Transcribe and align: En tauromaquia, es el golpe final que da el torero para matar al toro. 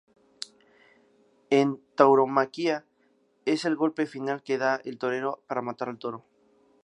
En 1.51 1.79
tauromaquia, 1.93 2.87
es 3.45 3.65
el 3.65 3.75
golpe 3.75 4.07
final 4.07 4.41
que 4.41 4.57
da 4.57 4.77
el 4.83 4.97
torero 4.97 5.43
para 5.45 5.61
matar 5.61 5.89
al 5.89 5.99
toro. 5.99 6.25